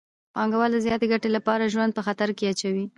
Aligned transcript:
پانګوال 0.35 0.71
د 0.73 0.77
زیاتې 0.85 1.05
ګټې 1.11 1.29
لپاره 1.37 1.71
ژوند 1.73 1.91
په 1.93 2.01
خطر 2.07 2.29
کې 2.37 2.49
اچوي 2.51 2.85